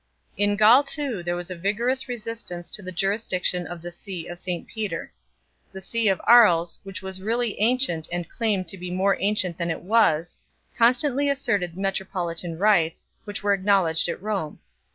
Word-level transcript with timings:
In 0.35 0.55
Gaul 0.55 0.81
too 0.83 1.21
there 1.21 1.35
was 1.35 1.51
a 1.51 1.55
vigorous 1.55 2.07
resistance 2.07 2.71
to 2.71 2.81
the 2.81 2.91
jurisdiction 2.91 3.67
of 3.67 3.83
the 3.83 3.91
see 3.91 4.25
of 4.27 4.39
St 4.39 4.67
Peter. 4.67 5.13
The 5.71 5.79
see 5.79 6.07
of 6.07 6.19
Aries, 6.27 6.79
which 6.83 7.03
was 7.03 7.21
really 7.21 7.59
ancient 7.61 8.07
and 8.11 8.27
claimed 8.27 8.67
to 8.69 8.79
be 8.79 8.89
more 8.89 9.15
ancient 9.19 9.59
than 9.59 9.69
it 9.69 9.81
was, 9.83 10.39
constantly 10.75 11.29
asserted 11.29 11.77
metropolitan 11.77 12.57
rights, 12.57 13.05
which 13.25 13.43
were 13.43 13.53
acknowledged 13.53 14.09
at 14.09 14.19
Rome. 14.19 14.57